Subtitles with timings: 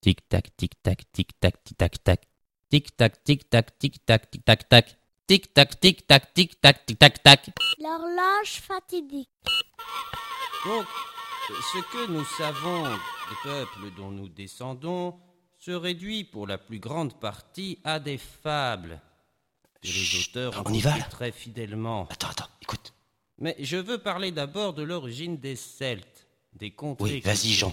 [0.00, 2.20] Tic tac, tic tac, tic tac, tic tac tac.
[2.70, 4.96] Tic tac, tic tac, tic tac, tic tac tac.
[5.26, 7.50] Tic tac, tic tac, tic tac, tic tac tac.
[7.78, 9.28] L'horloge fatidique.
[10.64, 10.86] Donc,
[11.48, 15.20] ce que nous savons des peuples dont nous descendons
[15.58, 19.02] se réduit pour la plus grande partie à des fables.
[19.82, 22.08] Que les auteurs ont on y va, écrites là très fidèlement.
[22.08, 22.94] Attends, attends, écoute.
[23.36, 26.19] Mais je veux parler d'abord de l'origine des Celtes,
[26.58, 27.72] des contrées Oui, vas-y, Jean.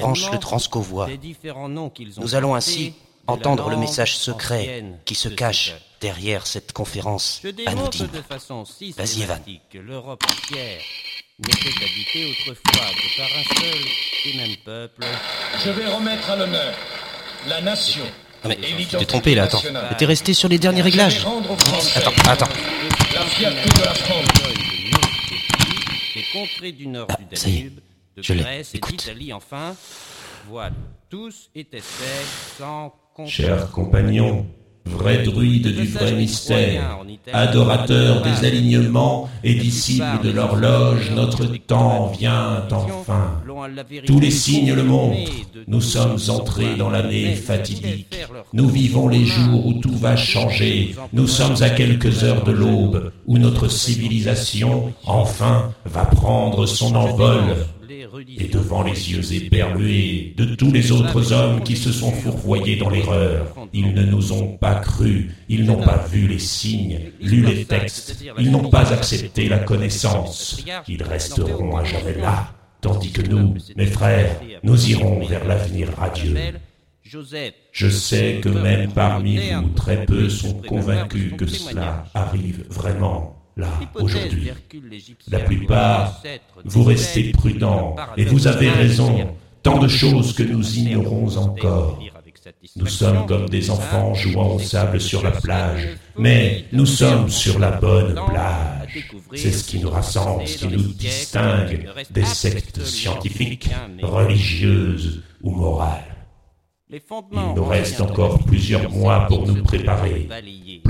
[0.00, 0.38] Branche le
[1.78, 2.94] ont Nous allons ainsi
[3.26, 8.08] entendre le message secret qui se cache derrière cette conférence Je démontre anodine.
[8.08, 8.64] de façon
[8.96, 9.40] Vas-y, Evan.
[9.70, 10.80] que l'Europe entière
[11.38, 13.80] n'était habitée autrefois que par un seul
[14.26, 15.04] et même peuple.
[15.64, 16.74] Je vais remettre à l'honneur
[17.48, 18.04] la nation.
[18.44, 19.62] Non mais tu t'es trompé là, attends.
[19.98, 21.24] T'es resté sur les derniers réglages.
[21.94, 22.48] Attends, attends.
[23.14, 24.26] la fierté de la France.
[26.14, 27.80] Les contrées du nord Ah, du ça y est, Danube,
[28.16, 28.42] de je l'ai.
[28.42, 28.98] Grèce et Écoute.
[28.98, 29.74] d'Italie enfin,
[30.48, 30.72] voilà,
[31.08, 32.26] tous étaient faits
[32.58, 32.92] sans
[33.26, 34.46] Chers compagnons,
[34.86, 36.98] vrais druides du vrai mystère,
[37.30, 43.42] adorateurs des alignements et disciples de l'horloge, notre temps vient enfin.
[44.06, 45.30] Tous les signes le montrent.
[45.66, 48.16] Nous sommes entrés dans l'année fatidique.
[48.54, 50.94] Nous vivons les jours où tout va changer.
[51.12, 57.56] Nous sommes à quelques heures de l'aube, où notre civilisation, enfin, va prendre son envol.
[58.38, 62.90] Et devant les yeux éberlués de tous les autres hommes qui se sont fourvoyés dans
[62.90, 67.64] l'erreur, ils ne nous ont pas cru, ils n'ont pas vu les signes, lu les
[67.64, 70.62] textes, ils n'ont pas accepté la connaissance.
[70.88, 76.36] Ils resteront à jamais là, tandis que nous, mes frères, nous irons vers l'avenir radieux.
[77.72, 83.68] Je sais que même parmi vous, très peu sont convaincus que cela arrive vraiment là,
[83.94, 84.50] aujourd'hui.
[85.28, 86.22] La plupart,
[86.64, 89.34] vous restez prudents et vous avez raison.
[89.62, 92.00] Tant de choses que nous ignorons encore.
[92.74, 97.60] Nous sommes comme des enfants jouant au sable sur la plage, mais nous sommes sur
[97.60, 99.08] la bonne plage.
[99.34, 103.70] C'est ce qui nous rassemble, ce qui nous distingue des sectes scientifiques,
[104.02, 106.12] religieuses ou morales.
[106.90, 107.00] Il
[107.56, 110.28] nous reste encore plusieurs mois pour nous préparer,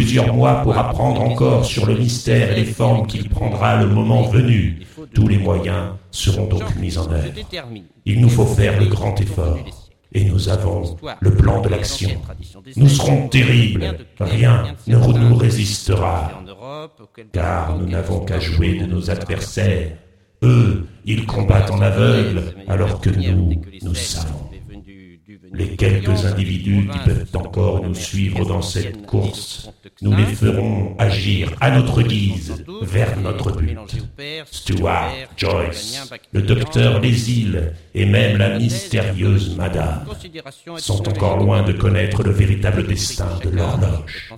[0.00, 4.22] plusieurs mois pour apprendre encore sur le mystère et les formes qu'il prendra le moment
[4.22, 4.86] venu.
[5.12, 7.30] Tous les moyens seront donc mis en œuvre.
[8.06, 9.58] Il nous faut faire le grand effort.
[10.14, 12.08] Et nous avons le plan de l'action.
[12.76, 13.98] Nous serons terribles.
[14.18, 16.32] Rien ne nous résistera.
[17.32, 19.92] Car nous n'avons qu'à jouer de nos adversaires.
[20.42, 24.50] Eux, ils combattent en aveugle, alors que nous, nous savons.
[25.52, 29.70] Les quelques individus qui peuvent encore nous suivre dans cette course,
[30.02, 33.78] nous les ferons agir à notre guise vers notre but.
[34.50, 40.06] Stuart, Joyce, le docteur Lésil et même la mystérieuse Madame
[40.78, 44.32] sont encore loin de connaître le véritable destin de l'horloge.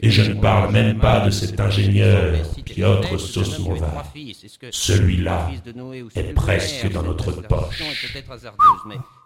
[0.00, 4.04] Et je ne parle même pas de cet ingénieur, Piotr Sosmova.
[4.70, 5.50] Celui-là
[6.16, 7.82] est presque dans notre poche.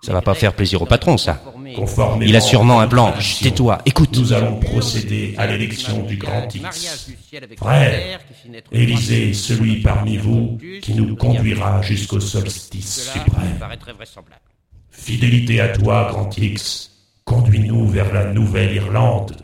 [0.03, 1.43] Ça va pas faire plaisir au patron, ça.
[1.77, 3.13] Conformément Il a sûrement un plan.
[3.43, 4.17] Tais-toi, écoute.
[4.17, 7.11] Nous allons procéder à l'élection du grand X.
[7.59, 8.21] Frère,
[8.73, 13.59] élisez celui parmi vous qui nous conduira jusqu'au solstice suprême.
[14.91, 16.93] Fidélité à toi, grand X.
[17.25, 19.37] Conduis-nous vers la Nouvelle-Irlande.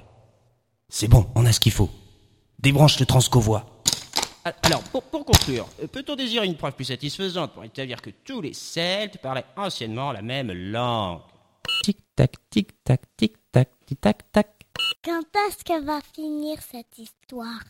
[0.89, 1.91] C'est bon, on a ce qu'il faut.
[2.59, 3.67] Débranche le transcovoix.
[4.63, 8.41] Alors, pour, pour conclure, euh, peut-on désirer une preuve plus satisfaisante pour établir que tous
[8.41, 11.21] les Celtes parlaient anciennement la même langue?
[12.17, 14.49] Tac, tic tac, tic tac, tic tac tac.
[15.05, 17.65] Quand est-ce que va finir cette histoire?